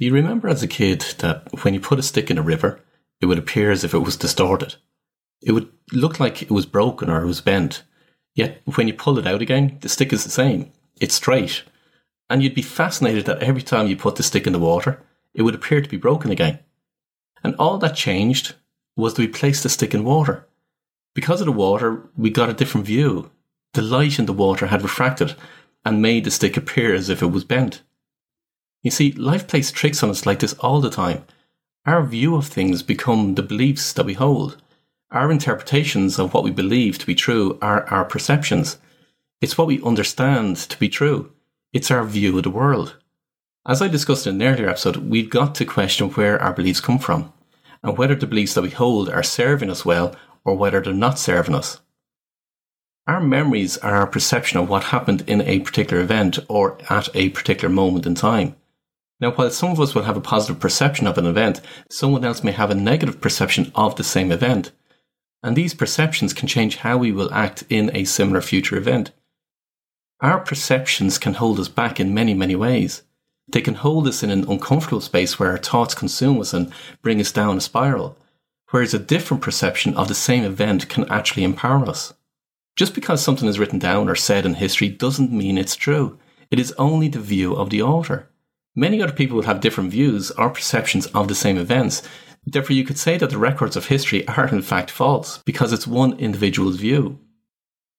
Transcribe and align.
Do 0.00 0.06
you 0.06 0.14
remember 0.14 0.48
as 0.48 0.62
a 0.62 0.66
kid 0.66 1.02
that 1.18 1.46
when 1.62 1.74
you 1.74 1.80
put 1.80 1.98
a 1.98 2.02
stick 2.02 2.30
in 2.30 2.38
a 2.38 2.42
river, 2.42 2.80
it 3.20 3.26
would 3.26 3.36
appear 3.36 3.70
as 3.70 3.84
if 3.84 3.92
it 3.92 3.98
was 3.98 4.16
distorted? 4.16 4.76
It 5.42 5.52
would 5.52 5.70
look 5.92 6.18
like 6.18 6.40
it 6.40 6.50
was 6.50 6.64
broken 6.64 7.10
or 7.10 7.22
it 7.22 7.26
was 7.26 7.42
bent. 7.42 7.82
Yet 8.34 8.62
when 8.64 8.88
you 8.88 8.94
pull 8.94 9.18
it 9.18 9.26
out 9.26 9.42
again, 9.42 9.76
the 9.82 9.90
stick 9.90 10.10
is 10.14 10.24
the 10.24 10.30
same. 10.30 10.72
It's 11.02 11.16
straight. 11.16 11.64
And 12.30 12.42
you'd 12.42 12.54
be 12.54 12.62
fascinated 12.62 13.26
that 13.26 13.42
every 13.42 13.60
time 13.60 13.88
you 13.88 13.96
put 13.96 14.16
the 14.16 14.22
stick 14.22 14.46
in 14.46 14.54
the 14.54 14.58
water, 14.58 15.02
it 15.34 15.42
would 15.42 15.54
appear 15.54 15.82
to 15.82 15.88
be 15.88 15.98
broken 15.98 16.30
again. 16.30 16.60
And 17.44 17.54
all 17.56 17.76
that 17.76 17.94
changed 17.94 18.54
was 18.96 19.12
that 19.12 19.20
we 19.20 19.28
placed 19.28 19.64
the 19.64 19.68
stick 19.68 19.92
in 19.92 20.02
water. 20.02 20.48
Because 21.14 21.42
of 21.42 21.46
the 21.46 21.52
water, 21.52 22.08
we 22.16 22.30
got 22.30 22.48
a 22.48 22.54
different 22.54 22.86
view. 22.86 23.30
The 23.74 23.82
light 23.82 24.18
in 24.18 24.24
the 24.24 24.32
water 24.32 24.68
had 24.68 24.80
refracted 24.80 25.34
and 25.84 26.00
made 26.00 26.24
the 26.24 26.30
stick 26.30 26.56
appear 26.56 26.94
as 26.94 27.10
if 27.10 27.20
it 27.20 27.26
was 27.26 27.44
bent. 27.44 27.82
You 28.82 28.90
see, 28.90 29.12
life 29.12 29.46
plays 29.46 29.70
tricks 29.70 30.02
on 30.02 30.10
us 30.10 30.24
like 30.24 30.38
this 30.38 30.54
all 30.54 30.80
the 30.80 30.90
time. 30.90 31.24
Our 31.86 32.02
view 32.02 32.36
of 32.36 32.46
things 32.46 32.82
become 32.82 33.34
the 33.34 33.42
beliefs 33.42 33.92
that 33.92 34.06
we 34.06 34.14
hold. 34.14 34.60
Our 35.10 35.30
interpretations 35.30 36.18
of 36.18 36.32
what 36.32 36.44
we 36.44 36.50
believe 36.50 36.98
to 36.98 37.06
be 37.06 37.14
true 37.14 37.58
are 37.60 37.86
our 37.88 38.04
perceptions. 38.04 38.78
It's 39.40 39.58
what 39.58 39.66
we 39.66 39.82
understand 39.82 40.56
to 40.56 40.78
be 40.78 40.88
true. 40.88 41.32
It's 41.72 41.90
our 41.90 42.04
view 42.04 42.36
of 42.36 42.44
the 42.44 42.50
world. 42.50 42.96
As 43.66 43.82
I 43.82 43.88
discussed 43.88 44.26
in 44.26 44.40
an 44.40 44.42
earlier 44.42 44.68
episode, 44.68 44.96
we've 44.96 45.28
got 45.28 45.54
to 45.56 45.64
question 45.64 46.10
where 46.10 46.40
our 46.40 46.52
beliefs 46.52 46.80
come 46.80 46.98
from 46.98 47.32
and 47.82 47.98
whether 47.98 48.14
the 48.14 48.26
beliefs 48.26 48.54
that 48.54 48.62
we 48.62 48.70
hold 48.70 49.08
are 49.08 49.22
serving 49.22 49.70
us 49.70 49.84
well 49.84 50.16
or 50.44 50.56
whether 50.56 50.80
they're 50.80 50.94
not 50.94 51.18
serving 51.18 51.54
us. 51.54 51.80
Our 53.06 53.20
memories 53.20 53.76
are 53.78 53.96
our 53.96 54.06
perception 54.06 54.58
of 54.58 54.68
what 54.68 54.84
happened 54.84 55.24
in 55.26 55.40
a 55.42 55.60
particular 55.60 56.02
event 56.02 56.38
or 56.48 56.78
at 56.88 57.08
a 57.14 57.30
particular 57.30 57.72
moment 57.72 58.06
in 58.06 58.14
time. 58.14 58.56
Now, 59.20 59.32
while 59.32 59.50
some 59.50 59.70
of 59.70 59.80
us 59.80 59.94
will 59.94 60.04
have 60.04 60.16
a 60.16 60.20
positive 60.22 60.60
perception 60.60 61.06
of 61.06 61.18
an 61.18 61.26
event, 61.26 61.60
someone 61.90 62.24
else 62.24 62.42
may 62.42 62.52
have 62.52 62.70
a 62.70 62.74
negative 62.74 63.20
perception 63.20 63.70
of 63.74 63.96
the 63.96 64.04
same 64.04 64.32
event. 64.32 64.72
And 65.42 65.54
these 65.54 65.74
perceptions 65.74 66.32
can 66.32 66.48
change 66.48 66.76
how 66.76 66.96
we 66.96 67.12
will 67.12 67.32
act 67.32 67.64
in 67.68 67.94
a 67.94 68.04
similar 68.04 68.40
future 68.40 68.76
event. 68.76 69.10
Our 70.20 70.40
perceptions 70.40 71.18
can 71.18 71.34
hold 71.34 71.58
us 71.60 71.68
back 71.68 72.00
in 72.00 72.14
many, 72.14 72.34
many 72.34 72.54
ways. 72.54 73.02
They 73.48 73.60
can 73.60 73.74
hold 73.74 74.06
us 74.06 74.22
in 74.22 74.30
an 74.30 74.48
uncomfortable 74.48 75.00
space 75.00 75.38
where 75.38 75.50
our 75.50 75.58
thoughts 75.58 75.94
consume 75.94 76.40
us 76.40 76.54
and 76.54 76.72
bring 77.02 77.20
us 77.20 77.32
down 77.32 77.56
a 77.56 77.60
spiral, 77.60 78.16
whereas 78.70 78.94
a 78.94 78.98
different 78.98 79.42
perception 79.42 79.94
of 79.96 80.08
the 80.08 80.14
same 80.14 80.44
event 80.44 80.88
can 80.88 81.10
actually 81.10 81.44
empower 81.44 81.86
us. 81.88 82.14
Just 82.76 82.94
because 82.94 83.22
something 83.22 83.48
is 83.48 83.58
written 83.58 83.78
down 83.78 84.08
or 84.08 84.14
said 84.14 84.46
in 84.46 84.54
history 84.54 84.88
doesn't 84.88 85.32
mean 85.32 85.58
it's 85.58 85.76
true. 85.76 86.18
It 86.50 86.60
is 86.60 86.72
only 86.78 87.08
the 87.08 87.18
view 87.18 87.54
of 87.54 87.70
the 87.70 87.82
author. 87.82 88.29
Many 88.76 89.02
other 89.02 89.12
people 89.12 89.36
will 89.36 89.44
have 89.44 89.60
different 89.60 89.90
views 89.90 90.30
or 90.32 90.50
perceptions 90.50 91.06
of 91.06 91.26
the 91.26 91.34
same 91.34 91.58
events. 91.58 92.02
Therefore, 92.46 92.76
you 92.76 92.84
could 92.84 92.98
say 92.98 93.18
that 93.18 93.30
the 93.30 93.38
records 93.38 93.76
of 93.76 93.86
history 93.86 94.26
are 94.28 94.46
in 94.46 94.62
fact 94.62 94.90
false 94.90 95.42
because 95.44 95.72
it's 95.72 95.86
one 95.86 96.18
individual's 96.18 96.76
view. 96.76 97.18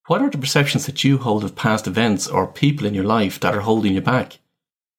What 0.07 0.21
are 0.21 0.29
the 0.29 0.37
perceptions 0.37 0.85
that 0.85 1.03
you 1.03 1.17
hold 1.17 1.43
of 1.43 1.55
past 1.55 1.87
events 1.87 2.27
or 2.27 2.47
people 2.47 2.87
in 2.87 2.93
your 2.93 3.03
life 3.03 3.39
that 3.41 3.53
are 3.53 3.61
holding 3.61 3.93
you 3.93 4.01
back? 4.01 4.39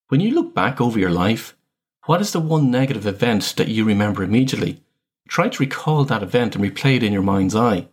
When 0.09 0.21
you 0.21 0.35
look 0.35 0.55
back 0.55 0.81
over 0.81 0.99
your 0.99 1.11
life, 1.11 1.57
what 2.05 2.21
is 2.21 2.33
the 2.33 2.41
one 2.41 2.71
negative 2.71 3.07
event 3.07 3.55
that 3.57 3.69
you 3.69 3.85
remember 3.85 4.23
immediately? 4.23 4.83
Try 5.27 5.49
to 5.49 5.63
recall 5.63 6.05
that 6.05 6.23
event 6.23 6.55
and 6.55 6.65
replay 6.65 6.97
it 6.97 7.03
in 7.03 7.13
your 7.13 7.23
mind's 7.23 7.57
eye. 7.57 7.89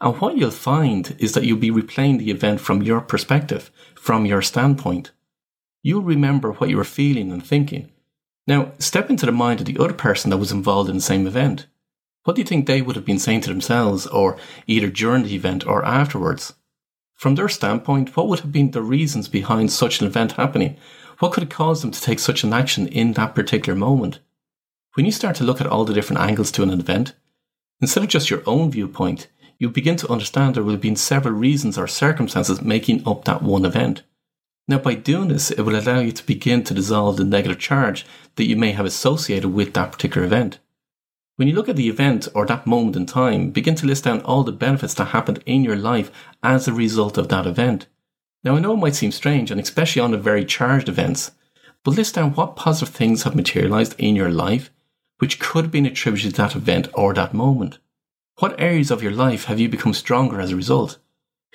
And 0.00 0.20
what 0.20 0.36
you'll 0.36 0.50
find 0.50 1.14
is 1.20 1.32
that 1.32 1.44
you'll 1.44 1.58
be 1.58 1.70
replaying 1.70 2.18
the 2.18 2.30
event 2.30 2.60
from 2.60 2.82
your 2.82 3.00
perspective, 3.00 3.70
from 3.94 4.26
your 4.26 4.42
standpoint 4.42 5.12
you'll 5.84 6.02
remember 6.02 6.50
what 6.50 6.70
you 6.70 6.78
were 6.78 6.82
feeling 6.82 7.30
and 7.30 7.46
thinking. 7.46 7.92
Now, 8.46 8.72
step 8.78 9.10
into 9.10 9.26
the 9.26 9.32
mind 9.32 9.60
of 9.60 9.66
the 9.66 9.78
other 9.78 9.92
person 9.92 10.30
that 10.30 10.38
was 10.38 10.50
involved 10.50 10.88
in 10.88 10.96
the 10.96 11.02
same 11.02 11.26
event. 11.26 11.66
What 12.24 12.36
do 12.36 12.40
you 12.42 12.46
think 12.46 12.66
they 12.66 12.80
would 12.80 12.96
have 12.96 13.04
been 13.04 13.18
saying 13.18 13.42
to 13.42 13.50
themselves, 13.50 14.06
or 14.06 14.38
either 14.66 14.88
during 14.88 15.24
the 15.24 15.34
event 15.34 15.66
or 15.66 15.84
afterwards? 15.84 16.54
From 17.14 17.34
their 17.34 17.50
standpoint, 17.50 18.16
what 18.16 18.28
would 18.28 18.40
have 18.40 18.50
been 18.50 18.70
the 18.70 18.82
reasons 18.82 19.28
behind 19.28 19.70
such 19.70 20.00
an 20.00 20.06
event 20.06 20.32
happening? 20.32 20.76
What 21.18 21.32
could 21.32 21.42
have 21.42 21.50
caused 21.50 21.82
them 21.82 21.90
to 21.90 22.00
take 22.00 22.18
such 22.18 22.42
an 22.44 22.54
action 22.54 22.88
in 22.88 23.12
that 23.12 23.34
particular 23.34 23.78
moment? 23.78 24.20
When 24.94 25.04
you 25.04 25.12
start 25.12 25.36
to 25.36 25.44
look 25.44 25.60
at 25.60 25.66
all 25.66 25.84
the 25.84 25.92
different 25.92 26.22
angles 26.22 26.50
to 26.52 26.62
an 26.62 26.70
event, 26.70 27.14
instead 27.80 28.02
of 28.02 28.08
just 28.08 28.30
your 28.30 28.42
own 28.46 28.70
viewpoint, 28.70 29.28
you 29.58 29.68
begin 29.68 29.96
to 29.96 30.10
understand 30.10 30.54
there 30.54 30.62
will 30.62 30.72
have 30.72 30.80
been 30.80 30.96
several 30.96 31.34
reasons 31.34 31.76
or 31.76 31.86
circumstances 31.86 32.62
making 32.62 33.06
up 33.06 33.26
that 33.26 33.42
one 33.42 33.66
event. 33.66 34.02
Now, 34.66 34.78
by 34.78 34.94
doing 34.94 35.28
this, 35.28 35.50
it 35.50 35.62
will 35.62 35.78
allow 35.78 36.00
you 36.00 36.12
to 36.12 36.26
begin 36.26 36.64
to 36.64 36.74
dissolve 36.74 37.16
the 37.16 37.24
negative 37.24 37.58
charge 37.58 38.06
that 38.36 38.46
you 38.46 38.56
may 38.56 38.72
have 38.72 38.86
associated 38.86 39.48
with 39.50 39.74
that 39.74 39.92
particular 39.92 40.26
event. 40.26 40.58
When 41.36 41.48
you 41.48 41.54
look 41.54 41.68
at 41.68 41.76
the 41.76 41.88
event 41.88 42.28
or 42.34 42.46
that 42.46 42.66
moment 42.66 42.96
in 42.96 43.06
time, 43.06 43.50
begin 43.50 43.74
to 43.76 43.86
list 43.86 44.04
down 44.04 44.20
all 44.22 44.44
the 44.44 44.52
benefits 44.52 44.94
that 44.94 45.06
happened 45.06 45.42
in 45.44 45.64
your 45.64 45.76
life 45.76 46.10
as 46.42 46.66
a 46.66 46.72
result 46.72 47.18
of 47.18 47.28
that 47.28 47.46
event. 47.46 47.86
Now, 48.42 48.56
I 48.56 48.60
know 48.60 48.74
it 48.74 48.78
might 48.78 48.94
seem 48.94 49.12
strange, 49.12 49.50
and 49.50 49.60
especially 49.60 50.00
on 50.00 50.12
the 50.12 50.18
very 50.18 50.44
charged 50.44 50.88
events, 50.88 51.32
but 51.82 51.96
list 51.96 52.14
down 52.14 52.32
what 52.32 52.56
positive 52.56 52.94
things 52.94 53.24
have 53.24 53.34
materialized 53.34 53.94
in 53.98 54.16
your 54.16 54.30
life 54.30 54.70
which 55.18 55.38
could 55.38 55.64
have 55.64 55.72
been 55.72 55.86
attributed 55.86 56.34
to 56.34 56.42
that 56.42 56.56
event 56.56 56.88
or 56.94 57.14
that 57.14 57.34
moment. 57.34 57.78
What 58.38 58.58
areas 58.60 58.90
of 58.90 59.02
your 59.02 59.12
life 59.12 59.44
have 59.44 59.60
you 59.60 59.68
become 59.68 59.94
stronger 59.94 60.40
as 60.40 60.50
a 60.50 60.56
result? 60.56 60.98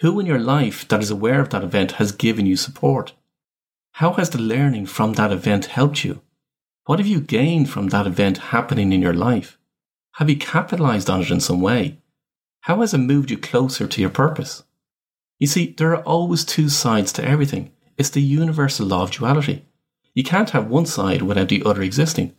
Who 0.01 0.17
in 0.19 0.25
your 0.25 0.39
life 0.39 0.87
that 0.87 1.01
is 1.01 1.11
aware 1.11 1.41
of 1.41 1.49
that 1.49 1.63
event 1.63 1.93
has 1.93 2.13
given 2.13 2.45
you 2.45 2.55
support? 2.55 3.13
How 3.93 4.13
has 4.13 4.29
the 4.29 4.39
learning 4.39 4.85
from 4.85 5.13
that 5.13 5.31
event 5.33 5.65
helped 5.65 6.05
you? 6.05 6.21
What 6.85 6.99
have 6.99 7.07
you 7.07 7.19
gained 7.19 7.69
from 7.69 7.89
that 7.89 8.07
event 8.07 8.37
happening 8.53 8.93
in 8.93 9.01
your 9.01 9.13
life? 9.13 9.57
Have 10.13 10.29
you 10.29 10.37
capitalized 10.37 11.09
on 11.09 11.21
it 11.21 11.29
in 11.29 11.41
some 11.41 11.59
way? 11.59 11.99
How 12.61 12.79
has 12.79 12.93
it 12.93 12.99
moved 12.99 13.29
you 13.29 13.37
closer 13.37 13.87
to 13.87 14.01
your 14.01 14.09
purpose? 14.09 14.63
You 15.37 15.47
see, 15.47 15.73
there 15.77 15.93
are 15.93 16.03
always 16.03 16.45
two 16.45 16.69
sides 16.69 17.11
to 17.13 17.25
everything. 17.25 17.73
It's 17.97 18.09
the 18.09 18.21
universal 18.21 18.87
law 18.87 19.03
of 19.03 19.11
duality. 19.11 19.65
You 20.13 20.23
can't 20.23 20.51
have 20.51 20.69
one 20.69 20.85
side 20.85 21.23
without 21.23 21.49
the 21.49 21.63
other 21.65 21.81
existing. 21.81 22.33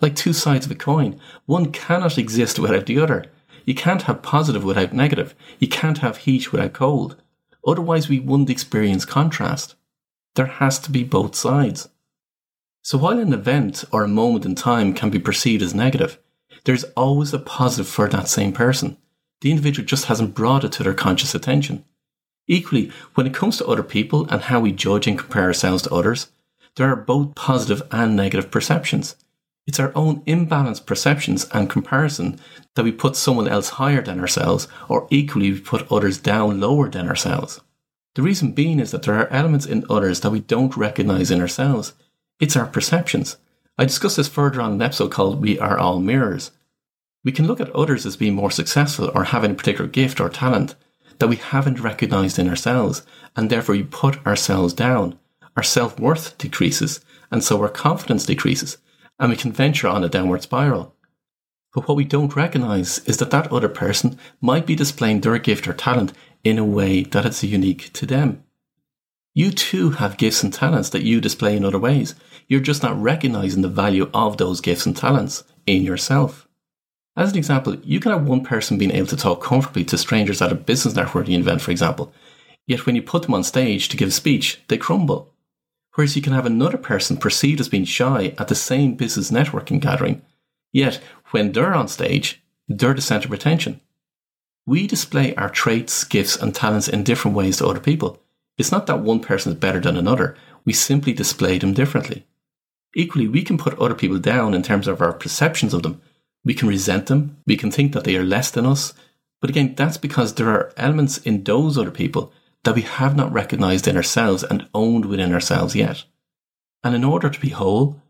Like 0.00 0.16
two 0.16 0.32
sides 0.32 0.64
of 0.64 0.72
a 0.72 0.74
coin, 0.74 1.20
one 1.44 1.72
cannot 1.72 2.16
exist 2.16 2.58
without 2.58 2.86
the 2.86 2.98
other. 2.98 3.26
You 3.64 3.74
can't 3.74 4.02
have 4.02 4.22
positive 4.22 4.64
without 4.64 4.92
negative. 4.92 5.34
You 5.58 5.68
can't 5.68 5.98
have 5.98 6.18
heat 6.18 6.52
without 6.52 6.72
cold. 6.72 7.16
Otherwise, 7.66 8.08
we 8.08 8.18
wouldn't 8.18 8.50
experience 8.50 9.04
contrast. 9.04 9.74
There 10.34 10.46
has 10.46 10.78
to 10.80 10.90
be 10.90 11.04
both 11.04 11.34
sides. 11.34 11.88
So 12.82 12.98
while 12.98 13.18
an 13.18 13.32
event 13.32 13.84
or 13.92 14.02
a 14.02 14.08
moment 14.08 14.44
in 14.44 14.54
time 14.56 14.92
can 14.92 15.10
be 15.10 15.20
perceived 15.20 15.62
as 15.62 15.74
negative, 15.74 16.18
there's 16.64 16.84
always 16.96 17.32
a 17.32 17.38
positive 17.38 17.88
for 17.88 18.08
that 18.08 18.28
same 18.28 18.52
person. 18.52 18.96
The 19.40 19.50
individual 19.50 19.86
just 19.86 20.06
hasn't 20.06 20.34
brought 20.34 20.64
it 20.64 20.72
to 20.72 20.82
their 20.82 20.94
conscious 20.94 21.34
attention. 21.34 21.84
Equally, 22.48 22.90
when 23.14 23.26
it 23.26 23.34
comes 23.34 23.58
to 23.58 23.66
other 23.66 23.82
people 23.82 24.26
and 24.30 24.42
how 24.42 24.60
we 24.60 24.72
judge 24.72 25.06
and 25.06 25.18
compare 25.18 25.44
ourselves 25.44 25.84
to 25.84 25.94
others, 25.94 26.32
there 26.76 26.90
are 26.90 26.96
both 26.96 27.34
positive 27.34 27.82
and 27.90 28.16
negative 28.16 28.50
perceptions. 28.50 29.16
It's 29.66 29.78
our 29.78 29.92
own 29.94 30.22
imbalanced 30.22 30.86
perceptions 30.86 31.46
and 31.52 31.70
comparison 31.70 32.40
that 32.74 32.84
we 32.84 32.90
put 32.90 33.14
someone 33.14 33.46
else 33.46 33.70
higher 33.70 34.02
than 34.02 34.18
ourselves, 34.18 34.66
or 34.88 35.06
equally 35.10 35.52
we 35.52 35.60
put 35.60 35.90
others 35.90 36.18
down 36.18 36.60
lower 36.60 36.88
than 36.88 37.08
ourselves. 37.08 37.60
The 38.14 38.22
reason 38.22 38.52
being 38.52 38.80
is 38.80 38.90
that 38.90 39.02
there 39.04 39.14
are 39.14 39.28
elements 39.28 39.64
in 39.64 39.86
others 39.88 40.20
that 40.20 40.30
we 40.30 40.40
don't 40.40 40.76
recognize 40.76 41.30
in 41.30 41.40
ourselves. 41.40 41.94
It's 42.40 42.56
our 42.56 42.66
perceptions. 42.66 43.36
I 43.78 43.84
discussed 43.84 44.16
this 44.16 44.28
further 44.28 44.60
on 44.60 44.72
an 44.72 44.82
episode 44.82 45.12
called 45.12 45.40
We 45.40 45.58
Are 45.58 45.78
All 45.78 46.00
Mirrors. 46.00 46.50
We 47.24 47.32
can 47.32 47.46
look 47.46 47.60
at 47.60 47.70
others 47.70 48.04
as 48.04 48.16
being 48.16 48.34
more 48.34 48.50
successful 48.50 49.10
or 49.14 49.24
having 49.24 49.52
a 49.52 49.54
particular 49.54 49.88
gift 49.88 50.20
or 50.20 50.28
talent 50.28 50.74
that 51.18 51.28
we 51.28 51.36
haven't 51.36 51.80
recognized 51.80 52.38
in 52.38 52.48
ourselves, 52.48 53.06
and 53.36 53.48
therefore 53.48 53.76
we 53.76 53.84
put 53.84 54.26
ourselves 54.26 54.74
down. 54.74 55.18
Our 55.56 55.62
self 55.62 56.00
worth 56.00 56.36
decreases, 56.36 57.00
and 57.30 57.44
so 57.44 57.62
our 57.62 57.68
confidence 57.68 58.26
decreases, 58.26 58.78
and 59.22 59.30
we 59.30 59.36
can 59.36 59.52
venture 59.52 59.86
on 59.86 60.02
a 60.02 60.08
downward 60.08 60.42
spiral. 60.42 60.96
But 61.72 61.86
what 61.86 61.96
we 61.96 62.04
don't 62.04 62.34
recognize 62.34 62.98
is 63.06 63.18
that 63.18 63.30
that 63.30 63.52
other 63.52 63.68
person 63.68 64.18
might 64.40 64.66
be 64.66 64.74
displaying 64.74 65.20
their 65.20 65.38
gift 65.38 65.68
or 65.68 65.72
talent 65.72 66.12
in 66.42 66.58
a 66.58 66.64
way 66.64 67.04
that 67.04 67.24
is 67.24 67.44
unique 67.44 67.92
to 67.92 68.04
them. 68.04 68.42
You 69.32 69.52
too 69.52 69.90
have 69.90 70.18
gifts 70.18 70.42
and 70.42 70.52
talents 70.52 70.90
that 70.90 71.04
you 71.04 71.20
display 71.20 71.56
in 71.56 71.64
other 71.64 71.78
ways. 71.78 72.16
You're 72.48 72.60
just 72.60 72.82
not 72.82 73.00
recognizing 73.00 73.62
the 73.62 73.68
value 73.68 74.10
of 74.12 74.38
those 74.38 74.60
gifts 74.60 74.86
and 74.86 74.96
talents 74.96 75.44
in 75.66 75.84
yourself. 75.84 76.48
As 77.16 77.30
an 77.30 77.38
example, 77.38 77.76
you 77.76 78.00
can 78.00 78.10
have 78.10 78.26
one 78.26 78.42
person 78.42 78.76
being 78.76 78.90
able 78.90 79.06
to 79.06 79.16
talk 79.16 79.40
comfortably 79.40 79.84
to 79.84 79.96
strangers 79.96 80.42
at 80.42 80.50
a 80.50 80.56
business 80.56 80.94
networking 80.94 81.38
event, 81.38 81.62
for 81.62 81.70
example. 81.70 82.12
Yet 82.66 82.86
when 82.86 82.96
you 82.96 83.02
put 83.02 83.22
them 83.22 83.34
on 83.34 83.44
stage 83.44 83.88
to 83.88 83.96
give 83.96 84.08
a 84.08 84.12
speech, 84.12 84.60
they 84.66 84.78
crumble. 84.78 85.31
Whereas 85.94 86.16
you 86.16 86.22
can 86.22 86.32
have 86.32 86.46
another 86.46 86.78
person 86.78 87.16
perceived 87.16 87.60
as 87.60 87.68
being 87.68 87.84
shy 87.84 88.34
at 88.38 88.48
the 88.48 88.54
same 88.54 88.94
business 88.94 89.30
networking 89.30 89.80
gathering, 89.80 90.22
yet 90.72 91.00
when 91.30 91.52
they're 91.52 91.74
on 91.74 91.88
stage, 91.88 92.42
they're 92.68 92.94
the 92.94 93.02
centre 93.02 93.28
of 93.28 93.32
attention. 93.32 93.80
We 94.66 94.86
display 94.86 95.34
our 95.34 95.50
traits, 95.50 96.04
gifts, 96.04 96.36
and 96.36 96.54
talents 96.54 96.88
in 96.88 97.04
different 97.04 97.36
ways 97.36 97.58
to 97.58 97.66
other 97.66 97.80
people. 97.80 98.20
It's 98.56 98.72
not 98.72 98.86
that 98.86 99.00
one 99.00 99.20
person 99.20 99.52
is 99.52 99.58
better 99.58 99.80
than 99.80 99.96
another, 99.96 100.36
we 100.64 100.72
simply 100.72 101.12
display 101.12 101.58
them 101.58 101.74
differently. 101.74 102.24
Equally, 102.94 103.26
we 103.26 103.42
can 103.42 103.58
put 103.58 103.78
other 103.78 103.94
people 103.94 104.18
down 104.18 104.54
in 104.54 104.62
terms 104.62 104.86
of 104.86 105.00
our 105.00 105.12
perceptions 105.12 105.74
of 105.74 105.82
them. 105.82 106.00
We 106.44 106.54
can 106.54 106.68
resent 106.68 107.06
them. 107.06 107.38
We 107.46 107.56
can 107.56 107.70
think 107.70 107.92
that 107.92 108.04
they 108.04 108.16
are 108.16 108.24
less 108.24 108.50
than 108.50 108.66
us. 108.66 108.92
But 109.40 109.50
again, 109.50 109.74
that's 109.74 109.96
because 109.96 110.34
there 110.34 110.50
are 110.50 110.72
elements 110.76 111.18
in 111.18 111.42
those 111.42 111.78
other 111.78 111.90
people 111.90 112.32
that 112.64 112.74
we 112.74 112.82
have 112.82 113.16
not 113.16 113.32
recognized 113.32 113.88
in 113.88 113.96
ourselves 113.96 114.44
and 114.44 114.68
owned 114.74 115.04
within 115.06 115.32
ourselves 115.32 115.74
yet. 115.74 116.04
And 116.84 116.94
in 116.94 117.04
order 117.04 117.30
to 117.30 117.40
be 117.40 117.50
whole, 117.50 118.00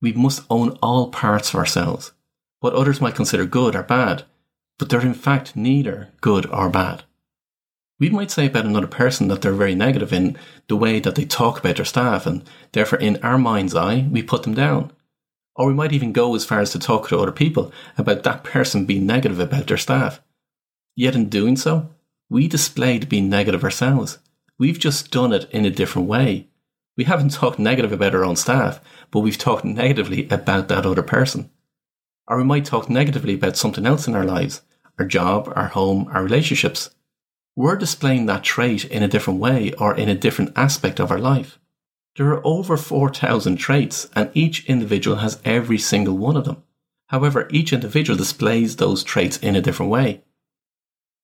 we 0.00 0.12
must 0.12 0.44
own 0.50 0.78
all 0.82 1.10
parts 1.10 1.50
of 1.50 1.56
ourselves. 1.56 2.12
What 2.60 2.74
others 2.74 3.00
might 3.00 3.14
consider 3.14 3.44
good 3.44 3.74
or 3.74 3.82
bad, 3.82 4.24
but 4.78 4.88
they're 4.88 5.00
in 5.00 5.14
fact 5.14 5.56
neither 5.56 6.10
good 6.20 6.46
or 6.46 6.68
bad. 6.68 7.04
We 7.98 8.10
might 8.10 8.30
say 8.30 8.46
about 8.46 8.66
another 8.66 8.86
person 8.86 9.28
that 9.28 9.40
they're 9.40 9.52
very 9.52 9.74
negative 9.74 10.12
in 10.12 10.36
the 10.68 10.76
way 10.76 11.00
that 11.00 11.14
they 11.14 11.24
talk 11.24 11.58
about 11.58 11.76
their 11.76 11.84
staff, 11.84 12.26
and 12.26 12.44
therefore, 12.72 12.98
in 12.98 13.16
our 13.22 13.38
mind's 13.38 13.74
eye, 13.74 14.06
we 14.10 14.22
put 14.22 14.42
them 14.42 14.52
down. 14.52 14.92
Or 15.54 15.68
we 15.68 15.74
might 15.74 15.92
even 15.92 16.12
go 16.12 16.34
as 16.34 16.44
far 16.44 16.60
as 16.60 16.72
to 16.72 16.78
talk 16.78 17.08
to 17.08 17.18
other 17.18 17.32
people 17.32 17.72
about 17.96 18.22
that 18.24 18.44
person 18.44 18.84
being 18.84 19.06
negative 19.06 19.40
about 19.40 19.66
their 19.68 19.78
staff. 19.78 20.20
Yet 20.94 21.14
in 21.14 21.30
doing 21.30 21.56
so, 21.56 21.88
we 22.28 22.48
displayed 22.48 23.08
being 23.08 23.28
negative 23.28 23.62
ourselves. 23.62 24.18
We've 24.58 24.78
just 24.78 25.10
done 25.10 25.32
it 25.32 25.48
in 25.50 25.64
a 25.64 25.70
different 25.70 26.08
way. 26.08 26.48
We 26.96 27.04
haven't 27.04 27.32
talked 27.32 27.58
negative 27.58 27.92
about 27.92 28.14
our 28.14 28.24
own 28.24 28.36
staff, 28.36 28.80
but 29.10 29.20
we've 29.20 29.38
talked 29.38 29.64
negatively 29.64 30.28
about 30.28 30.68
that 30.68 30.86
other 30.86 31.02
person. 31.02 31.50
Or 32.26 32.38
we 32.38 32.44
might 32.44 32.64
talk 32.64 32.90
negatively 32.90 33.34
about 33.34 33.56
something 33.56 33.86
else 33.86 34.08
in 34.08 34.14
our 34.14 34.24
lives, 34.24 34.62
our 34.98 35.04
job, 35.04 35.52
our 35.54 35.68
home, 35.68 36.08
our 36.10 36.24
relationships. 36.24 36.90
We're 37.54 37.76
displaying 37.76 38.26
that 38.26 38.42
trait 38.42 38.84
in 38.84 39.02
a 39.02 39.08
different 39.08 39.40
way 39.40 39.72
or 39.74 39.94
in 39.94 40.08
a 40.08 40.14
different 40.14 40.52
aspect 40.56 40.98
of 40.98 41.10
our 41.10 41.18
life. 41.18 41.58
There 42.16 42.28
are 42.28 42.46
over 42.46 42.76
4,000 42.76 43.56
traits 43.56 44.08
and 44.16 44.30
each 44.32 44.64
individual 44.66 45.18
has 45.18 45.40
every 45.44 45.78
single 45.78 46.16
one 46.16 46.36
of 46.36 46.44
them. 46.44 46.62
However, 47.08 47.46
each 47.50 47.72
individual 47.72 48.16
displays 48.16 48.76
those 48.76 49.04
traits 49.04 49.36
in 49.36 49.54
a 49.54 49.60
different 49.60 49.92
way. 49.92 50.24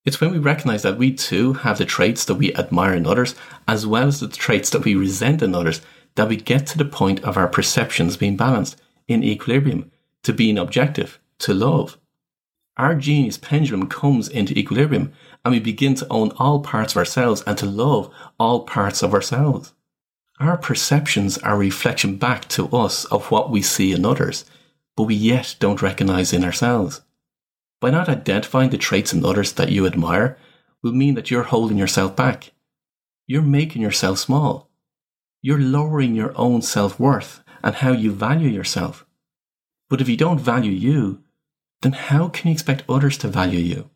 It's 0.05 0.21
when 0.21 0.33
we 0.33 0.39
recognize 0.39 0.83
that 0.83 0.99
we 0.99 1.13
too 1.13 1.53
have 1.53 1.79
the 1.79 1.85
traits 1.85 2.25
that 2.25 2.35
we 2.35 2.55
admire 2.55 2.95
in 2.95 3.07
others, 3.07 3.35
as 3.69 3.87
well 3.87 4.09
as 4.09 4.21
the 4.21 4.29
traits 4.29 4.71
that 4.71 4.85
we 4.85 4.95
resent 4.95 5.43
in 5.43 5.55
others, 5.55 5.81
that 6.17 6.29
we 6.29 6.37
get 6.37 6.67
to 6.69 6.79
the 6.79 6.85
point 6.85 7.23
of 7.23 7.37
our 7.37 7.49
perceptions 7.49 8.17
being 8.17 8.37
balanced, 8.37 8.81
in 9.07 9.23
equilibrium, 9.23 9.91
to 10.25 10.33
being 10.33 10.59
objective, 10.59 11.21
to 11.39 11.55
love. 11.55 11.99
Our 12.77 12.95
genius 12.95 13.39
pendulum 13.39 13.89
comes 13.89 14.29
into 14.29 14.59
equilibrium 14.59 15.13
and 15.45 15.53
we 15.53 15.61
begin 15.61 15.95
to 15.97 16.07
own 16.09 16.31
all 16.39 16.61
parts 16.61 16.95
of 16.95 16.97
ourselves 16.97 17.43
and 17.47 17.59
to 17.59 17.67
love 17.67 18.13
all 18.39 18.65
parts 18.65 19.03
of 19.03 19.13
ourselves. 19.13 19.73
Our 20.41 20.57
perceptions 20.57 21.39
are 21.39 21.55
a 21.55 21.59
reflection 21.59 22.17
back 22.17 22.49
to 22.51 22.69
us 22.71 23.05
of 23.07 23.31
what 23.31 23.51
we 23.51 23.63
see 23.63 23.93
in 23.93 24.05
others, 24.05 24.45
but 24.97 25.05
we 25.05 25.15
yet 25.15 25.57
don't 25.61 25.83
recognize 25.83 26.33
in 26.33 26.45
ourselves. 26.45 27.03
By 27.82 27.90
not 27.90 28.08
identifying 28.08 28.70
the 28.70 28.79
traits 28.79 29.12
in 29.12 29.25
others 29.25 29.55
that 29.55 29.73
you 29.73 29.88
admire 29.88 30.38
will 30.82 30.93
mean 30.93 31.17
that 31.17 31.32
you're 31.32 31.43
holding 31.43 31.76
yourself 31.76 32.14
back. 32.14 32.52
You're 33.26 33.43
making 33.43 33.82
yourself 33.82 34.20
small. 34.20 34.70
You're 35.40 35.58
lowering 35.58 36.14
your 36.14 36.32
own 36.37 36.62
self 36.62 37.00
worth 37.00 37.43
and 37.61 37.75
how 37.75 37.90
you 37.90 38.12
value 38.12 38.49
yourself. 38.49 39.05
But 39.90 40.00
if 40.00 40.08
you 40.08 40.17
don't 40.17 40.40
value 40.40 40.70
you, 40.70 41.25
then 41.81 41.90
how 41.90 42.29
can 42.29 42.46
you 42.46 42.52
expect 42.52 42.84
others 42.88 43.19
to 43.19 43.26
value 43.26 43.58
you? 43.58 43.90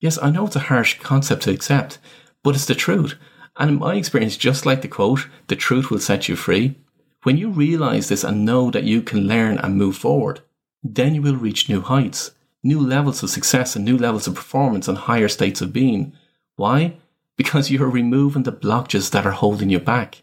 Yes, 0.00 0.18
I 0.20 0.30
know 0.30 0.46
it's 0.46 0.56
a 0.56 0.70
harsh 0.70 0.98
concept 0.98 1.42
to 1.44 1.52
accept, 1.52 2.00
but 2.42 2.56
it's 2.56 2.66
the 2.66 2.74
truth. 2.74 3.14
And 3.56 3.70
in 3.70 3.78
my 3.78 3.94
experience, 3.94 4.36
just 4.36 4.66
like 4.66 4.82
the 4.82 4.88
quote, 4.88 5.28
the 5.46 5.54
truth 5.54 5.88
will 5.88 6.00
set 6.00 6.28
you 6.28 6.34
free, 6.34 6.74
when 7.22 7.36
you 7.36 7.50
realize 7.50 8.08
this 8.08 8.24
and 8.24 8.44
know 8.44 8.72
that 8.72 8.82
you 8.82 9.02
can 9.02 9.28
learn 9.28 9.56
and 9.58 9.76
move 9.76 9.96
forward, 9.96 10.40
then 10.82 11.14
you 11.14 11.22
will 11.22 11.36
reach 11.36 11.68
new 11.68 11.80
heights 11.80 12.32
new 12.68 12.80
levels 12.80 13.22
of 13.22 13.30
success 13.30 13.74
and 13.74 13.84
new 13.84 13.96
levels 13.96 14.28
of 14.28 14.34
performance 14.34 14.86
and 14.86 14.98
higher 14.98 15.28
states 15.28 15.60
of 15.60 15.72
being. 15.72 16.12
Why? 16.56 16.96
Because 17.36 17.70
you're 17.72 17.88
removing 17.88 18.44
the 18.44 18.52
blockages 18.52 19.10
that 19.10 19.26
are 19.26 19.32
holding 19.32 19.70
you 19.70 19.80
back. 19.80 20.22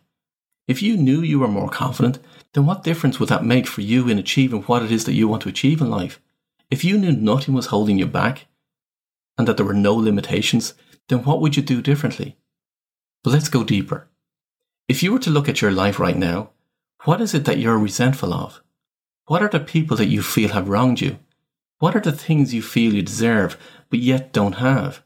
If 0.67 0.81
you 0.81 0.95
knew 0.95 1.21
you 1.21 1.39
were 1.39 1.47
more 1.47 1.69
confident, 1.69 2.19
then 2.53 2.65
what 2.65 2.83
difference 2.83 3.19
would 3.19 3.29
that 3.29 3.43
make 3.43 3.67
for 3.67 3.81
you 3.81 4.07
in 4.07 4.17
achieving 4.17 4.61
what 4.63 4.83
it 4.83 4.91
is 4.91 5.05
that 5.05 5.13
you 5.13 5.27
want 5.27 5.43
to 5.43 5.49
achieve 5.49 5.81
in 5.81 5.89
life? 5.89 6.21
If 6.71 6.83
you 6.83 6.97
knew 6.97 7.11
nothing 7.11 7.53
was 7.53 7.67
holding 7.67 7.99
you 7.99 8.07
back 8.07 8.47
and 9.37 9.47
that 9.47 9.57
there 9.57 9.65
were 9.65 9.73
no 9.73 9.93
limitations, 9.93 10.73
then 11.09 11.23
what 11.23 11.41
would 11.41 11.55
you 11.55 11.61
do 11.61 11.81
differently? 11.81 12.37
But 13.23 13.31
let's 13.31 13.49
go 13.49 13.63
deeper. 13.63 14.07
If 14.87 15.03
you 15.03 15.11
were 15.11 15.19
to 15.19 15.29
look 15.29 15.49
at 15.49 15.61
your 15.61 15.71
life 15.71 15.99
right 15.99 16.17
now, 16.17 16.51
what 17.03 17.21
is 17.21 17.33
it 17.33 17.45
that 17.45 17.59
you're 17.59 17.77
resentful 17.77 18.33
of? 18.33 18.61
What 19.27 19.41
are 19.41 19.49
the 19.49 19.59
people 19.59 19.97
that 19.97 20.07
you 20.07 20.21
feel 20.21 20.49
have 20.49 20.69
wronged 20.69 21.01
you? 21.01 21.19
What 21.79 21.95
are 21.95 22.01
the 22.01 22.11
things 22.11 22.53
you 22.53 22.61
feel 22.61 22.93
you 22.93 23.01
deserve 23.01 23.57
but 23.89 23.99
yet 23.99 24.31
don't 24.31 24.53
have? 24.53 25.03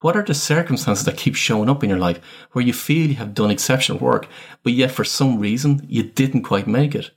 What 0.00 0.16
are 0.16 0.24
the 0.24 0.34
circumstances 0.34 1.04
that 1.04 1.16
keep 1.16 1.36
showing 1.36 1.70
up 1.70 1.84
in 1.84 1.90
your 1.90 1.98
life 1.98 2.20
where 2.52 2.64
you 2.64 2.72
feel 2.72 3.08
you 3.08 3.14
have 3.16 3.34
done 3.34 3.50
exceptional 3.52 3.98
work 3.98 4.26
but 4.64 4.72
yet 4.72 4.90
for 4.90 5.04
some 5.04 5.38
reason 5.38 5.86
you 5.88 6.02
didn't 6.02 6.42
quite 6.42 6.66
make 6.66 6.94
it? 6.94 7.12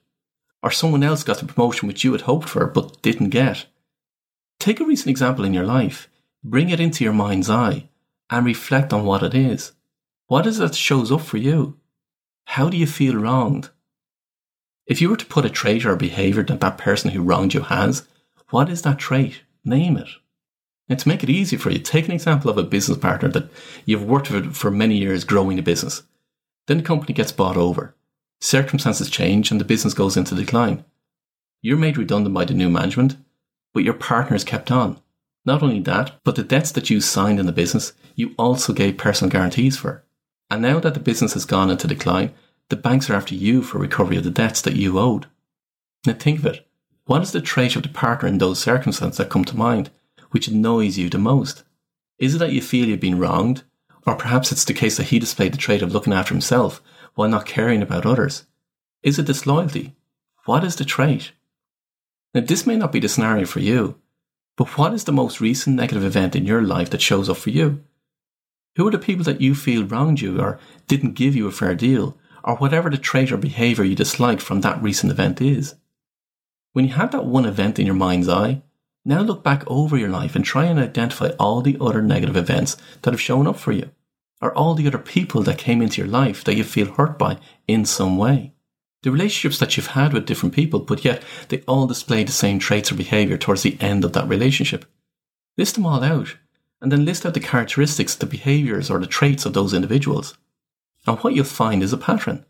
Or 0.61 0.69
someone 0.69 1.03
else 1.03 1.23
got 1.23 1.39
the 1.39 1.45
promotion 1.45 1.87
which 1.87 2.03
you 2.03 2.11
had 2.11 2.21
hoped 2.21 2.47
for 2.47 2.67
but 2.67 3.01
didn't 3.01 3.29
get? 3.29 3.65
Take 4.59 4.79
a 4.79 4.85
recent 4.85 5.09
example 5.09 5.45
in 5.45 5.53
your 5.53 5.65
life, 5.65 6.07
bring 6.43 6.69
it 6.69 6.79
into 6.79 7.03
your 7.03 7.13
mind's 7.13 7.49
eye, 7.49 7.89
and 8.29 8.45
reflect 8.45 8.93
on 8.93 9.03
what 9.03 9.23
it 9.23 9.33
is. 9.33 9.73
What 10.27 10.45
is 10.45 10.59
it 10.59 10.63
that 10.63 10.75
shows 10.75 11.11
up 11.11 11.21
for 11.21 11.37
you? 11.37 11.77
How 12.45 12.69
do 12.69 12.77
you 12.77 12.87
feel 12.87 13.15
wronged? 13.15 13.69
If 14.85 15.01
you 15.01 15.09
were 15.09 15.17
to 15.17 15.25
put 15.25 15.45
a 15.45 15.49
trait 15.49 15.85
or 15.85 15.93
a 15.93 15.97
behaviour 15.97 16.43
that 16.43 16.61
that 16.61 16.77
person 16.77 17.11
who 17.11 17.23
wronged 17.23 17.55
you 17.55 17.61
has, 17.61 18.07
what 18.49 18.69
is 18.69 18.83
that 18.83 18.99
trait? 18.99 19.41
Name 19.63 19.97
it. 19.97 20.09
And 20.87 20.99
to 20.99 21.07
make 21.07 21.23
it 21.23 21.29
easy 21.29 21.57
for 21.57 21.71
you, 21.71 21.79
take 21.79 22.05
an 22.05 22.11
example 22.13 22.51
of 22.51 22.57
a 22.57 22.63
business 22.63 22.97
partner 22.97 23.29
that 23.29 23.49
you've 23.85 24.03
worked 24.03 24.29
with 24.29 24.55
for 24.55 24.69
many 24.69 24.97
years 24.97 25.23
growing 25.23 25.57
a 25.57 25.63
business. 25.63 26.03
Then 26.67 26.77
the 26.77 26.83
company 26.83 27.13
gets 27.13 27.31
bought 27.31 27.57
over. 27.57 27.95
Circumstances 28.39 29.09
change 29.09 29.49
and 29.49 29.59
the 29.59 29.65
business 29.65 29.93
goes 29.93 30.15
into 30.15 30.35
decline. 30.35 30.85
You're 31.61 31.77
made 31.77 31.97
redundant 31.97 32.35
by 32.35 32.45
the 32.45 32.53
new 32.53 32.69
management, 32.69 33.17
but 33.73 33.83
your 33.83 33.95
partner 33.95 34.35
is 34.35 34.43
kept 34.43 34.71
on. 34.71 34.99
Not 35.45 35.63
only 35.63 35.79
that, 35.81 36.19
but 36.23 36.35
the 36.35 36.43
debts 36.43 36.71
that 36.73 36.89
you 36.89 37.01
signed 37.01 37.39
in 37.39 37.45
the 37.45 37.51
business, 37.51 37.93
you 38.15 38.33
also 38.37 38.73
gave 38.73 38.97
personal 38.97 39.31
guarantees 39.31 39.77
for. 39.77 40.03
And 40.49 40.61
now 40.61 40.79
that 40.79 40.93
the 40.93 40.99
business 40.99 41.33
has 41.33 41.45
gone 41.45 41.71
into 41.71 41.87
decline, 41.87 42.33
the 42.69 42.75
banks 42.75 43.09
are 43.09 43.15
after 43.15 43.35
you 43.35 43.61
for 43.61 43.77
recovery 43.77 44.17
of 44.17 44.23
the 44.23 44.31
debts 44.31 44.61
that 44.61 44.75
you 44.75 44.99
owed. 44.99 45.27
Now 46.05 46.13
think 46.13 46.39
of 46.39 46.45
it. 46.45 46.67
What 47.05 47.21
is 47.21 47.31
the 47.31 47.41
trait 47.41 47.75
of 47.75 47.83
the 47.83 47.89
partner 47.89 48.27
in 48.27 48.39
those 48.39 48.59
circumstances 48.59 49.17
that 49.17 49.29
come 49.29 49.45
to 49.45 49.55
mind, 49.55 49.91
which 50.31 50.47
annoys 50.47 50.97
you 50.97 51.07
the 51.07 51.19
most? 51.19 51.63
Is 52.17 52.33
it 52.33 52.37
that 52.39 52.51
you 52.51 52.61
feel 52.61 52.87
you've 52.87 52.99
been 52.99 53.19
wronged? 53.19 53.63
Or 54.07 54.15
perhaps 54.15 54.51
it's 54.51 54.65
the 54.65 54.73
case 54.73 54.97
that 54.97 55.07
he 55.07 55.19
displayed 55.19 55.53
the 55.53 55.57
trait 55.57 55.83
of 55.83 55.93
looking 55.93 56.13
after 56.13 56.33
himself 56.33 56.81
while 57.13 57.29
not 57.29 57.45
caring 57.45 57.83
about 57.83 58.07
others? 58.07 58.47
Is 59.03 59.19
it 59.19 59.27
disloyalty? 59.27 59.93
What 60.45 60.63
is 60.63 60.75
the 60.77 60.85
trait? 60.85 61.31
Now, 62.33 62.41
this 62.41 62.65
may 62.65 62.75
not 62.75 62.91
be 62.91 62.99
the 62.99 63.07
scenario 63.07 63.45
for 63.45 63.59
you, 63.59 63.99
but 64.57 64.77
what 64.77 64.93
is 64.93 65.03
the 65.03 65.11
most 65.11 65.39
recent 65.39 65.75
negative 65.75 66.03
event 66.03 66.35
in 66.35 66.45
your 66.45 66.63
life 66.63 66.89
that 66.89 67.01
shows 67.01 67.29
up 67.29 67.37
for 67.37 67.51
you? 67.51 67.83
Who 68.77 68.87
are 68.87 68.91
the 68.91 68.97
people 68.97 69.25
that 69.25 69.41
you 69.41 69.53
feel 69.53 69.85
wronged 69.85 70.21
you 70.21 70.41
or 70.41 70.59
didn't 70.87 71.13
give 71.13 71.35
you 71.35 71.47
a 71.47 71.51
fair 71.51 71.75
deal, 71.75 72.17
or 72.43 72.55
whatever 72.55 72.89
the 72.89 72.97
trait 72.97 73.31
or 73.31 73.37
behaviour 73.37 73.83
you 73.83 73.95
dislike 73.95 74.41
from 74.41 74.61
that 74.61 74.81
recent 74.81 75.11
event 75.11 75.39
is? 75.39 75.75
When 76.75 76.83
you 76.83 76.93
have 76.95 77.11
that 77.11 77.23
one 77.23 77.45
event 77.45 77.79
in 77.79 77.85
your 77.85 77.95
mind's 77.95 78.27
eye, 78.27 78.61
now 79.05 79.21
look 79.21 79.45
back 79.45 79.63
over 79.65 79.95
your 79.95 80.09
life 80.09 80.35
and 80.35 80.43
try 80.43 80.65
and 80.65 80.77
identify 80.77 81.29
all 81.39 81.61
the 81.61 81.77
other 81.79 82.01
negative 82.01 82.35
events 82.35 82.75
that 83.03 83.13
have 83.13 83.21
shown 83.21 83.47
up 83.47 83.55
for 83.55 83.71
you, 83.71 83.91
or 84.41 84.53
all 84.53 84.75
the 84.75 84.85
other 84.85 84.97
people 84.97 85.41
that 85.43 85.57
came 85.57 85.81
into 85.81 86.01
your 86.01 86.11
life 86.11 86.43
that 86.43 86.55
you 86.57 86.65
feel 86.65 86.91
hurt 86.91 87.17
by 87.17 87.37
in 87.65 87.85
some 87.85 88.17
way. 88.17 88.51
The 89.03 89.11
relationships 89.11 89.57
that 89.59 89.77
you've 89.77 89.95
had 89.95 90.11
with 90.11 90.25
different 90.25 90.53
people, 90.53 90.81
but 90.81 91.05
yet 91.05 91.23
they 91.47 91.61
all 91.61 91.87
display 91.87 92.25
the 92.25 92.33
same 92.33 92.59
traits 92.59 92.91
or 92.91 92.95
behavior 92.95 93.37
towards 93.37 93.61
the 93.61 93.77
end 93.79 94.03
of 94.03 94.11
that 94.11 94.27
relationship. 94.27 94.83
List 95.57 95.75
them 95.75 95.85
all 95.85 96.03
out, 96.03 96.35
and 96.81 96.91
then 96.91 97.05
list 97.05 97.25
out 97.25 97.35
the 97.35 97.39
characteristics, 97.39 98.15
the 98.15 98.25
behaviors, 98.25 98.91
or 98.91 98.99
the 98.99 99.07
traits 99.07 99.45
of 99.45 99.53
those 99.53 99.73
individuals. 99.73 100.37
And 101.07 101.17
what 101.19 101.35
you'll 101.35 101.45
find 101.45 101.81
is 101.81 101.93
a 101.93 101.97
pattern 101.97 102.45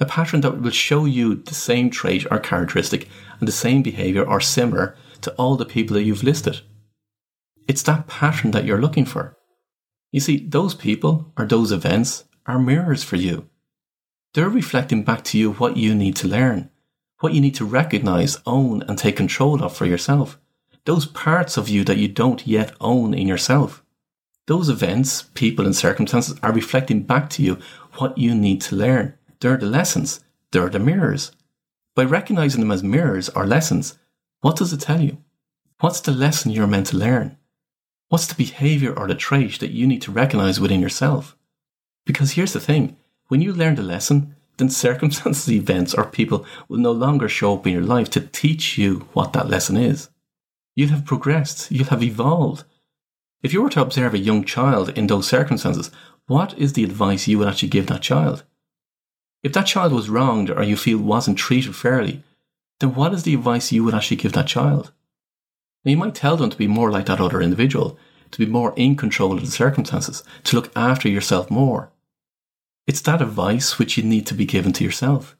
a 0.00 0.04
pattern 0.04 0.40
that 0.40 0.60
will 0.60 0.70
show 0.70 1.04
you 1.04 1.36
the 1.36 1.54
same 1.54 1.88
trait 1.90 2.26
or 2.30 2.38
characteristic 2.38 3.08
and 3.38 3.46
the 3.46 3.52
same 3.52 3.82
behavior 3.82 4.24
or 4.24 4.40
similar 4.40 4.96
to 5.20 5.32
all 5.32 5.56
the 5.56 5.64
people 5.64 5.94
that 5.94 6.02
you've 6.02 6.24
listed. 6.24 6.60
It's 7.68 7.82
that 7.84 8.06
pattern 8.06 8.50
that 8.50 8.64
you're 8.64 8.80
looking 8.80 9.04
for. 9.04 9.36
You 10.10 10.20
see, 10.20 10.46
those 10.46 10.74
people 10.74 11.32
or 11.36 11.46
those 11.46 11.72
events 11.72 12.24
are 12.46 12.58
mirrors 12.58 13.04
for 13.04 13.16
you. 13.16 13.48
They're 14.34 14.48
reflecting 14.48 15.04
back 15.04 15.22
to 15.24 15.38
you 15.38 15.52
what 15.52 15.76
you 15.76 15.94
need 15.94 16.16
to 16.16 16.28
learn, 16.28 16.70
what 17.20 17.32
you 17.32 17.40
need 17.40 17.54
to 17.56 17.64
recognize, 17.64 18.38
own, 18.46 18.82
and 18.82 18.98
take 18.98 19.16
control 19.16 19.62
of 19.62 19.76
for 19.76 19.86
yourself. 19.86 20.38
Those 20.84 21.06
parts 21.06 21.56
of 21.56 21.68
you 21.68 21.84
that 21.84 21.96
you 21.96 22.08
don't 22.08 22.46
yet 22.46 22.74
own 22.80 23.14
in 23.14 23.26
yourself. 23.28 23.82
Those 24.46 24.68
events, 24.68 25.22
people, 25.34 25.64
and 25.64 25.74
circumstances 25.74 26.38
are 26.42 26.52
reflecting 26.52 27.04
back 27.04 27.30
to 27.30 27.42
you 27.42 27.58
what 27.94 28.18
you 28.18 28.34
need 28.34 28.60
to 28.62 28.76
learn 28.76 29.16
they're 29.44 29.58
the 29.58 29.66
lessons. 29.66 30.20
They're 30.52 30.70
the 30.70 30.78
mirrors. 30.78 31.30
By 31.94 32.04
recognizing 32.04 32.62
them 32.62 32.70
as 32.70 32.82
mirrors 32.82 33.28
or 33.28 33.46
lessons, 33.46 33.98
what 34.40 34.56
does 34.56 34.72
it 34.72 34.80
tell 34.80 35.02
you? 35.02 35.18
What's 35.80 36.00
the 36.00 36.12
lesson 36.12 36.50
you're 36.50 36.66
meant 36.66 36.86
to 36.88 36.96
learn? 36.96 37.36
What's 38.08 38.26
the 38.26 38.36
behavior 38.36 38.98
or 38.98 39.06
the 39.06 39.14
trait 39.14 39.60
that 39.60 39.72
you 39.72 39.86
need 39.86 40.00
to 40.00 40.10
recognize 40.10 40.60
within 40.60 40.80
yourself? 40.80 41.36
Because 42.06 42.32
here's 42.32 42.54
the 42.54 42.58
thing 42.58 42.96
when 43.28 43.42
you 43.42 43.52
learn 43.52 43.74
the 43.74 43.82
lesson, 43.82 44.34
then 44.56 44.70
circumstances, 44.86 45.52
events, 45.52 45.92
or 45.92 46.06
people 46.06 46.46
will 46.66 46.78
no 46.78 46.92
longer 46.92 47.28
show 47.28 47.54
up 47.54 47.66
in 47.66 47.74
your 47.74 47.82
life 47.82 48.08
to 48.12 48.22
teach 48.22 48.78
you 48.78 49.06
what 49.12 49.34
that 49.34 49.50
lesson 49.50 49.76
is. 49.76 50.08
You'll 50.74 50.88
have 50.88 51.04
progressed, 51.04 51.70
you'll 51.70 51.88
have 51.88 52.02
evolved. 52.02 52.64
If 53.42 53.52
you 53.52 53.60
were 53.60 53.68
to 53.70 53.82
observe 53.82 54.14
a 54.14 54.18
young 54.18 54.44
child 54.44 54.88
in 54.96 55.06
those 55.06 55.28
circumstances, 55.28 55.90
what 56.28 56.58
is 56.58 56.72
the 56.72 56.84
advice 56.84 57.28
you 57.28 57.38
would 57.40 57.48
actually 57.48 57.68
give 57.68 57.88
that 57.88 58.00
child? 58.00 58.44
If 59.44 59.52
that 59.52 59.66
child 59.66 59.92
was 59.92 60.08
wronged 60.08 60.50
or 60.50 60.62
you 60.62 60.74
feel 60.74 60.98
wasn't 60.98 61.36
treated 61.36 61.76
fairly, 61.76 62.22
then 62.80 62.94
what 62.94 63.12
is 63.12 63.22
the 63.22 63.34
advice 63.34 63.70
you 63.70 63.84
would 63.84 63.94
actually 63.94 64.16
give 64.16 64.32
that 64.32 64.46
child? 64.46 64.90
Now, 65.84 65.90
you 65.90 65.98
might 65.98 66.14
tell 66.14 66.38
them 66.38 66.48
to 66.48 66.56
be 66.56 66.66
more 66.66 66.90
like 66.90 67.04
that 67.06 67.20
other 67.20 67.42
individual, 67.42 67.98
to 68.30 68.38
be 68.38 68.50
more 68.50 68.72
in 68.74 68.96
control 68.96 69.34
of 69.34 69.42
the 69.42 69.50
circumstances, 69.50 70.24
to 70.44 70.56
look 70.56 70.72
after 70.74 71.10
yourself 71.10 71.50
more. 71.50 71.90
It's 72.86 73.02
that 73.02 73.20
advice 73.20 73.78
which 73.78 73.98
you 73.98 74.02
need 74.02 74.26
to 74.28 74.34
be 74.34 74.46
given 74.46 74.72
to 74.72 74.84
yourself. 74.84 75.36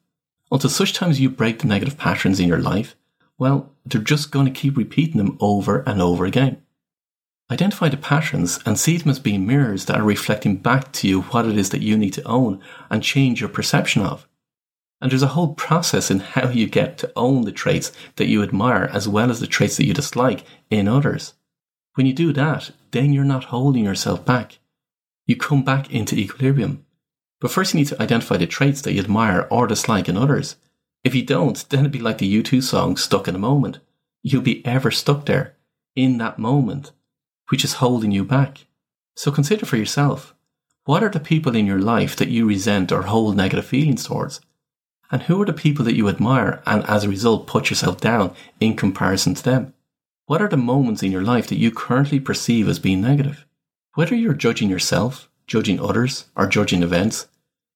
Until 0.52 0.68
such 0.70 0.92
times 0.92 1.18
you 1.18 1.30
break 1.30 1.60
the 1.60 1.66
negative 1.66 1.96
patterns 1.96 2.38
in 2.38 2.46
your 2.46 2.60
life, 2.60 2.94
well, 3.38 3.72
they're 3.86 4.02
just 4.02 4.30
going 4.30 4.46
to 4.46 4.52
keep 4.52 4.76
repeating 4.76 5.16
them 5.16 5.38
over 5.40 5.82
and 5.86 6.02
over 6.02 6.26
again. 6.26 6.62
Identify 7.50 7.90
the 7.90 7.98
patterns 7.98 8.58
and 8.64 8.78
see 8.78 8.96
them 8.96 9.10
as 9.10 9.18
being 9.18 9.46
mirrors 9.46 9.84
that 9.84 9.98
are 9.98 10.04
reflecting 10.04 10.56
back 10.56 10.92
to 10.92 11.08
you 11.08 11.22
what 11.22 11.46
it 11.46 11.58
is 11.58 11.70
that 11.70 11.82
you 11.82 11.98
need 11.98 12.14
to 12.14 12.26
own 12.26 12.60
and 12.88 13.02
change 13.02 13.40
your 13.40 13.50
perception 13.50 14.02
of. 14.02 14.26
And 15.00 15.10
there's 15.10 15.22
a 15.22 15.28
whole 15.28 15.54
process 15.54 16.10
in 16.10 16.20
how 16.20 16.48
you 16.48 16.66
get 16.66 16.96
to 16.98 17.12
own 17.14 17.42
the 17.42 17.52
traits 17.52 17.92
that 18.16 18.28
you 18.28 18.42
admire 18.42 18.88
as 18.90 19.06
well 19.06 19.30
as 19.30 19.40
the 19.40 19.46
traits 19.46 19.76
that 19.76 19.84
you 19.84 19.92
dislike 19.92 20.46
in 20.70 20.88
others. 20.88 21.34
When 21.94 22.06
you 22.06 22.14
do 22.14 22.32
that, 22.32 22.70
then 22.92 23.12
you're 23.12 23.24
not 23.24 23.44
holding 23.44 23.84
yourself 23.84 24.24
back. 24.24 24.58
You 25.26 25.36
come 25.36 25.62
back 25.62 25.92
into 25.92 26.16
equilibrium. 26.16 26.86
But 27.40 27.50
first 27.50 27.74
you 27.74 27.80
need 27.80 27.88
to 27.88 28.00
identify 28.00 28.38
the 28.38 28.46
traits 28.46 28.80
that 28.82 28.94
you 28.94 29.00
admire 29.00 29.46
or 29.50 29.66
dislike 29.66 30.08
in 30.08 30.16
others. 30.16 30.56
If 31.04 31.14
you 31.14 31.22
don't, 31.22 31.68
then 31.68 31.80
it'd 31.80 31.92
be 31.92 31.98
like 31.98 32.18
the 32.18 32.42
U2 32.42 32.62
song 32.62 32.96
Stuck 32.96 33.28
in 33.28 33.34
a 33.34 33.38
Moment. 33.38 33.80
You'll 34.22 34.40
be 34.40 34.64
ever 34.64 34.90
stuck 34.90 35.26
there, 35.26 35.54
in 35.94 36.16
that 36.18 36.38
moment, 36.38 36.92
which 37.50 37.64
is 37.64 37.74
holding 37.74 38.10
you 38.10 38.24
back. 38.24 38.66
So 39.16 39.30
consider 39.30 39.66
for 39.66 39.76
yourself, 39.76 40.34
what 40.84 41.02
are 41.02 41.10
the 41.10 41.20
people 41.20 41.56
in 41.56 41.66
your 41.66 41.78
life 41.78 42.16
that 42.16 42.28
you 42.28 42.46
resent 42.46 42.92
or 42.92 43.02
hold 43.02 43.36
negative 43.36 43.66
feelings 43.66 44.04
towards? 44.04 44.40
And 45.10 45.22
who 45.22 45.40
are 45.40 45.46
the 45.46 45.52
people 45.52 45.84
that 45.84 45.96
you 45.96 46.08
admire 46.08 46.62
and 46.66 46.84
as 46.84 47.04
a 47.04 47.08
result 47.08 47.46
put 47.46 47.70
yourself 47.70 48.00
down 48.00 48.34
in 48.60 48.76
comparison 48.76 49.34
to 49.34 49.42
them? 49.42 49.74
What 50.26 50.42
are 50.42 50.48
the 50.48 50.56
moments 50.56 51.02
in 51.02 51.12
your 51.12 51.22
life 51.22 51.46
that 51.48 51.58
you 51.58 51.70
currently 51.70 52.18
perceive 52.18 52.68
as 52.68 52.78
being 52.78 53.00
negative? 53.00 53.46
Whether 53.94 54.14
you're 54.14 54.34
judging 54.34 54.68
yourself, 54.68 55.30
judging 55.46 55.78
others, 55.78 56.26
or 56.34 56.46
judging 56.46 56.82
events, 56.82 57.28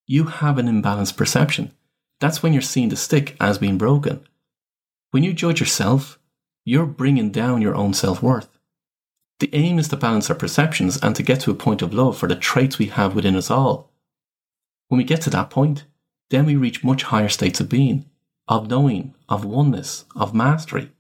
you 0.07 0.25
have 0.25 0.59
an 0.59 0.67
imbalanced 0.67 1.17
perception. 1.17 1.73
That's 2.21 2.43
when 2.43 2.53
you're 2.53 2.63
seeing 2.63 2.89
the 2.89 2.97
stick 2.97 3.37
as 3.41 3.59
being 3.59 3.79
broken. 3.79 4.27
When 5.11 5.23
you 5.23 5.33
judge 5.33 5.61
yourself, 5.61 6.19
you're 6.65 6.87
bringing 6.87 7.31
down 7.31 7.63
your 7.63 7.75
own 7.75 7.95
self 7.95 8.23
worth. 8.23 8.58
The 9.41 9.51
aim 9.53 9.79
is 9.79 9.89
to 9.89 9.97
balance 9.97 10.29
our 10.31 10.37
perceptions 10.37 10.99
and 11.01 11.15
to 11.15 11.23
get 11.23 11.41
to 11.41 11.51
a 11.51 11.55
point 11.55 11.83
of 11.83 11.95
love 11.95 12.19
for 12.19 12.29
the 12.29 12.35
traits 12.37 12.79
we 12.79 12.87
have 12.87 13.15
within 13.15 13.37
us 13.37 13.51
all. 13.51 13.93
When 14.89 14.99
we 14.99 15.05
get 15.05 15.23
to 15.23 15.31
that 15.31 15.51
point, 15.51 15.85
then 16.31 16.45
we 16.45 16.57
reach 16.57 16.85
much 16.85 17.05
higher 17.05 17.29
states 17.29 17.61
of 17.61 17.69
being, 17.69 18.07
of 18.49 18.69
knowing, 18.69 19.15
of 19.29 19.45
oneness, 19.45 20.05
of 20.17 20.35
mastery. 20.35 20.91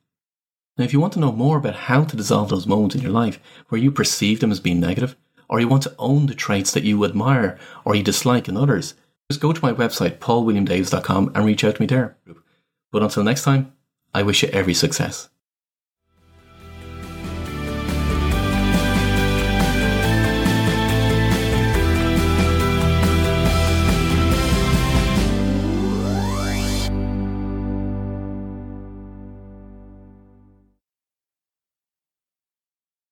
Now, 0.76 0.84
if 0.84 0.92
you 0.92 1.00
want 1.00 1.14
to 1.14 1.20
know 1.20 1.32
more 1.32 1.58
about 1.58 1.74
how 1.74 2.04
to 2.04 2.16
dissolve 2.16 2.50
those 2.50 2.66
moments 2.66 2.94
in 2.94 3.02
your 3.02 3.10
life 3.10 3.40
where 3.68 3.80
you 3.80 3.90
perceive 3.90 4.38
them 4.38 4.52
as 4.52 4.60
being 4.60 4.78
negative, 4.78 5.16
or 5.48 5.58
you 5.58 5.66
want 5.66 5.82
to 5.84 5.94
own 5.98 6.26
the 6.26 6.34
traits 6.34 6.72
that 6.72 6.84
you 6.84 7.04
admire 7.04 7.58
or 7.84 7.96
you 7.96 8.02
dislike 8.02 8.48
in 8.48 8.56
others, 8.56 8.94
just 9.30 9.40
go 9.40 9.52
to 9.52 9.62
my 9.62 9.72
website, 9.72 10.18
paulwilliamdavis.com, 10.18 11.32
and 11.34 11.44
reach 11.44 11.64
out 11.64 11.76
to 11.76 11.82
me 11.82 11.86
there. 11.86 12.16
But 12.92 13.02
until 13.02 13.24
next 13.24 13.42
time, 13.42 13.72
I 14.14 14.22
wish 14.22 14.42
you 14.42 14.48
every 14.50 14.74
success. 14.74 15.28